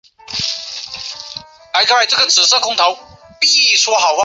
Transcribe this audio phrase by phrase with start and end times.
[0.01, 0.01] 黄细心为紫茉莉科黄细心属
[2.43, 2.75] 下的一个
[4.09, 4.17] 种。